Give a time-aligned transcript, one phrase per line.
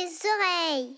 [0.00, 0.96] les oreilles.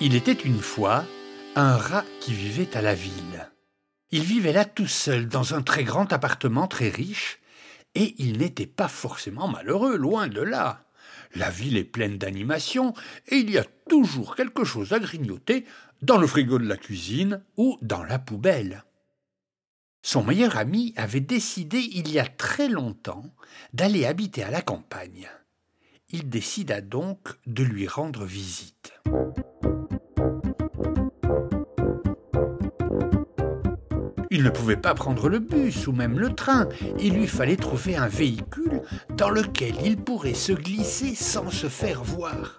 [0.00, 1.04] Il était une fois
[1.56, 3.50] un rat qui vivait à la ville.
[4.12, 7.40] Il vivait là tout seul dans un très grand appartement très riche,
[7.96, 10.85] et il n'était pas forcément malheureux, loin de là.
[11.34, 12.94] La ville est pleine d'animation,
[13.28, 15.64] et il y a toujours quelque chose à grignoter
[16.02, 18.84] dans le frigo de la cuisine ou dans la poubelle.
[20.02, 23.24] Son meilleur ami avait décidé il y a très longtemps
[23.72, 25.28] d'aller habiter à la campagne.
[26.10, 28.92] Il décida donc de lui rendre visite.
[34.36, 36.68] Il ne pouvait pas prendre le bus ou même le train.
[37.00, 38.82] Il lui fallait trouver un véhicule
[39.16, 42.58] dans lequel il pourrait se glisser sans se faire voir.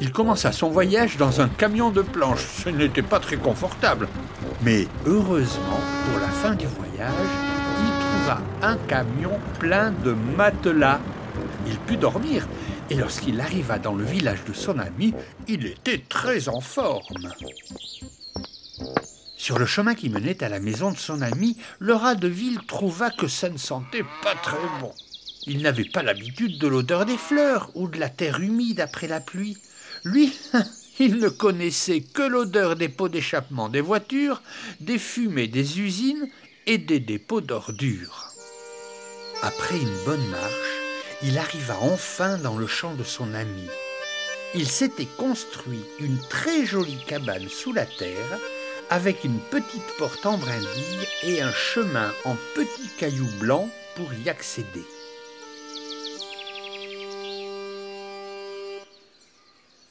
[0.00, 2.44] Il commença son voyage dans un camion de planche.
[2.64, 4.08] Ce n'était pas très confortable.
[4.64, 7.14] Mais heureusement, pour la fin du voyage,
[7.78, 10.98] il trouva un camion plein de matelas.
[11.68, 12.48] Il put dormir,
[12.90, 15.14] et lorsqu'il arriva dans le village de son ami,
[15.46, 17.30] il était très en forme.
[19.46, 22.58] Sur le chemin qui menait à la maison de son ami, le rat de ville
[22.66, 24.92] trouva que ça ne sentait pas très bon.
[25.46, 29.20] Il n'avait pas l'habitude de l'odeur des fleurs ou de la terre humide après la
[29.20, 29.56] pluie.
[30.02, 30.36] Lui,
[30.98, 34.42] il ne connaissait que l'odeur des pots d'échappement des voitures,
[34.80, 36.26] des fumées des usines
[36.66, 38.32] et des dépôts d'ordures.
[39.42, 40.80] Après une bonne marche,
[41.22, 43.68] il arriva enfin dans le champ de son ami.
[44.56, 48.40] Il s'était construit une très jolie cabane sous la terre
[48.90, 54.28] avec une petite porte en brindille et un chemin en petits cailloux blancs pour y
[54.28, 54.84] accéder.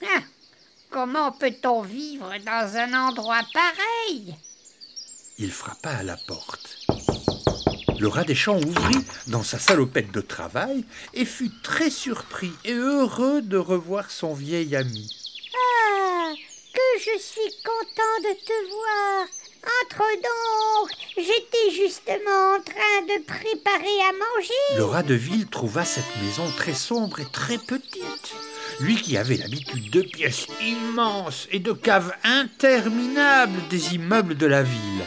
[0.04, 0.22] Ah,
[0.90, 4.36] comment peut-on vivre dans un endroit pareil?
[5.38, 6.78] Il frappa à la porte.
[8.00, 12.74] Le rat des champs ouvrit dans sa salopette de travail et fut très surpris et
[12.74, 15.25] heureux de revoir son vieil ami
[16.98, 19.28] je suis content de te voir.
[19.84, 24.78] Entre donc, j'étais justement en train de préparer à manger.
[24.78, 28.36] Le rat de ville trouva cette maison très sombre et très petite.
[28.80, 34.64] Lui qui avait l'habitude de pièces immenses et de caves interminables des immeubles de la
[34.64, 35.06] ville.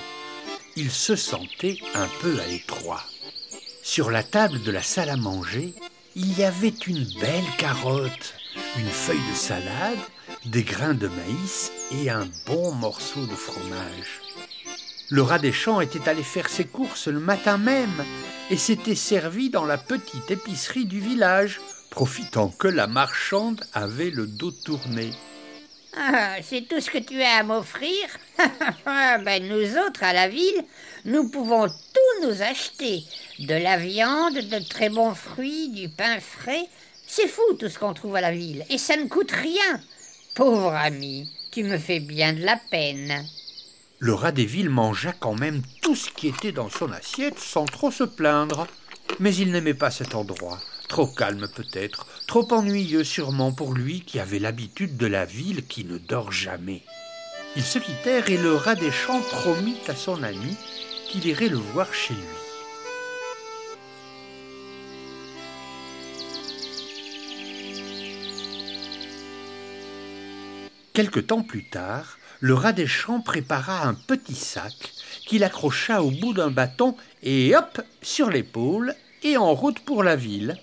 [0.77, 3.03] Il se sentait un peu à l'étroit.
[3.83, 5.73] Sur la table de la salle à manger,
[6.17, 8.35] il y avait une belle carotte,
[8.77, 9.99] une feuille de salade
[10.45, 14.23] des grains de maïs et un bon morceau de fromage.
[15.11, 18.05] Le rat des champs était allé faire ses courses le matin même
[18.51, 21.61] et s'était servi dans la petite épicerie du village,
[21.91, 25.11] profitant que la marchande avait le dos tourné.
[25.97, 27.95] Ah, c'est tout ce que tu as à m'offrir
[29.25, 30.65] ben, Nous autres, à la ville,
[31.05, 33.03] nous pouvons tout nous acheter.
[33.41, 36.67] De la viande, de très bons fruits, du pain frais.
[37.07, 39.81] C'est fou tout ce qu'on trouve à la ville, et ça ne coûte rien.
[40.39, 43.27] Pauvre ami, tu me fais bien de la peine.
[43.99, 47.65] Le rat des villes mangea quand même tout ce qui était dans son assiette sans
[47.65, 48.69] trop se plaindre.
[49.19, 50.61] Mais il n'aimait pas cet endroit.
[50.89, 55.85] Trop calme peut-être, trop ennuyeux sûrement pour lui qui avait l'habitude de la ville qui
[55.85, 56.83] ne dort jamais.
[57.57, 60.57] Ils se quittèrent et le rat des champs promit à son ami
[61.09, 62.48] qu'il irait le voir chez lui.
[70.99, 74.75] Quelque temps plus tard, le rat des champs prépara un petit sac
[75.29, 80.17] qu'il accrocha au bout d'un bâton et hop sur l'épaule et en route pour la
[80.17, 80.57] ville.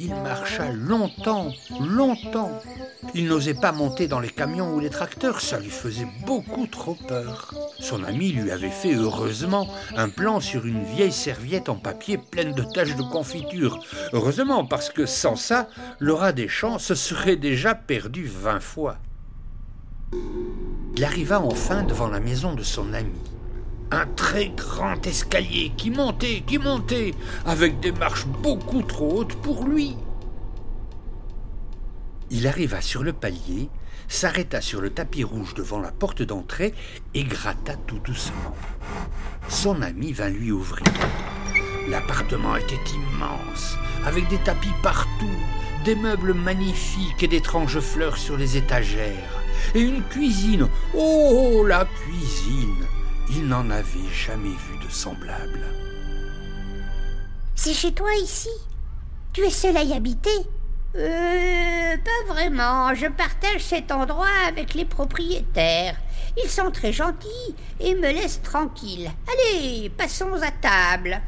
[0.00, 2.60] Il marcha longtemps, longtemps.
[3.14, 6.96] Il n'osait pas monter dans les camions ou les tracteurs, ça lui faisait beaucoup trop
[7.06, 7.54] peur.
[7.78, 12.52] Son ami lui avait fait heureusement un plan sur une vieille serviette en papier pleine
[12.52, 13.78] de taches de confiture.
[14.12, 15.68] Heureusement, parce que sans ça,
[16.00, 18.98] le rat des champs se serait déjà perdu vingt fois.
[20.12, 23.20] Il arriva enfin devant la maison de son ami.
[23.90, 27.14] Un très grand escalier qui montait, qui montait,
[27.46, 29.96] avec des marches beaucoup trop hautes pour lui.
[32.30, 33.70] Il arriva sur le palier,
[34.08, 36.74] s'arrêta sur le tapis rouge devant la porte d'entrée
[37.14, 38.54] et gratta tout doucement.
[39.48, 40.84] Son ami vint lui ouvrir.
[41.88, 45.38] L'appartement était immense, avec des tapis partout,
[45.88, 49.40] des meubles magnifiques et d'étranges fleurs sur les étagères
[49.74, 50.68] et une cuisine.
[50.94, 52.84] Oh, la cuisine
[53.30, 55.62] Il n'en avait jamais vu de semblable.
[57.54, 58.50] C'est chez toi ici?
[59.32, 60.38] Tu es seul à y habiter?
[60.94, 62.94] Euh, pas vraiment.
[62.94, 65.96] Je partage cet endroit avec les propriétaires.
[66.36, 69.10] Ils sont très gentils et me laissent tranquille.
[69.26, 71.22] Allez, passons à table.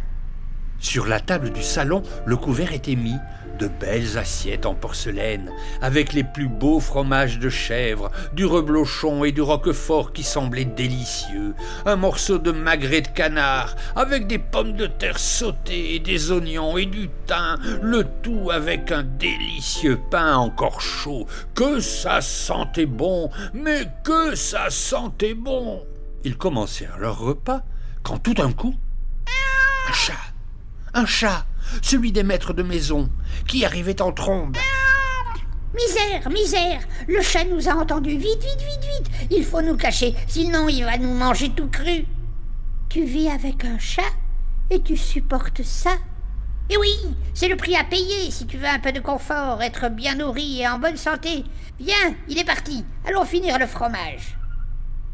[0.81, 3.17] Sur la table du salon, le couvert était mis,
[3.59, 5.51] de belles assiettes en porcelaine,
[5.83, 11.55] avec les plus beaux fromages de chèvre, du reblochon et du roquefort qui semblaient délicieux,
[11.85, 16.79] un morceau de magret de canard, avec des pommes de terre sautées et des oignons
[16.79, 21.27] et du thym, le tout avec un délicieux pain encore chaud.
[21.55, 25.85] Que ça sentait bon, mais que ça sentait bon.
[26.25, 27.61] Ils commencèrent leur repas
[28.03, 28.75] quand tout d'un coup,
[29.87, 30.30] un chat
[30.95, 31.47] un chat,
[31.83, 33.11] celui des maîtres de maison,
[33.47, 34.57] qui arrivait en trombe.
[35.75, 38.17] Misère, misère Le chat nous a entendus.
[38.17, 42.07] Vite, vite, vite, vite Il faut nous cacher, sinon il va nous manger tout cru.
[42.89, 44.03] Tu vis avec un chat
[44.69, 45.93] et tu supportes ça
[46.71, 46.93] Eh oui,
[47.35, 50.61] c'est le prix à payer si tu veux un peu de confort, être bien nourri
[50.61, 51.45] et en bonne santé.
[51.79, 52.85] Viens, il est parti.
[53.07, 54.40] Allons finir le fromage.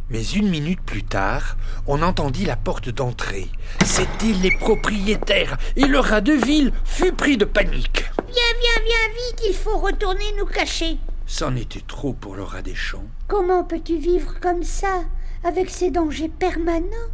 [0.09, 1.57] Mais une minute plus tard,
[1.89, 3.49] on entendit la porte d'entrée.
[3.85, 8.05] C'étaient les propriétaires, et le rat de ville fut pris de panique.
[8.19, 10.99] Viens, viens, viens vite, il faut retourner nous cacher.
[11.27, 13.05] C'en était trop pour le rat des champs.
[13.27, 15.03] Comment peux-tu vivre comme ça,
[15.43, 17.11] avec ces dangers permanents?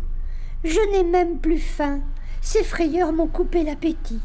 [0.62, 2.00] Je n'ai même plus faim.
[2.42, 4.20] Ces frayeurs m'ont coupé l'appétit.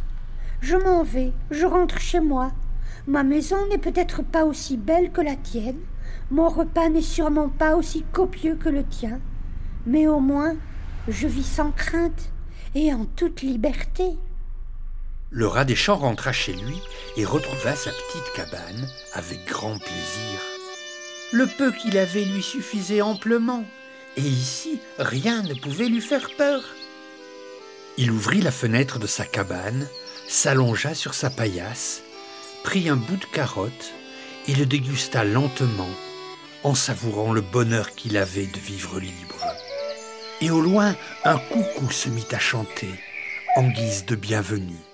[0.59, 2.51] Je m'en vais, je rentre chez moi.
[3.07, 5.79] Ma maison n'est peut-être pas aussi belle que la tienne.
[6.31, 9.19] Mon repas n'est sûrement pas aussi copieux que le tien,
[9.85, 10.55] mais au moins
[11.07, 12.31] je vis sans crainte
[12.75, 14.17] et en toute liberté.
[15.29, 16.81] Le rat des champs rentra chez lui
[17.17, 20.39] et retrouva sa petite cabane avec grand plaisir.
[21.33, 23.63] Le peu qu'il avait lui suffisait amplement,
[24.15, 26.61] et ici rien ne pouvait lui faire peur.
[27.97, 29.87] Il ouvrit la fenêtre de sa cabane,
[30.27, 32.03] s'allongea sur sa paillasse,
[32.63, 33.93] prit un bout de carotte
[34.47, 35.89] et le dégusta lentement
[36.63, 39.45] en savourant le bonheur qu'il avait de vivre libre.
[40.41, 42.89] Et au loin, un coucou se mit à chanter
[43.55, 44.86] en guise de bienvenue.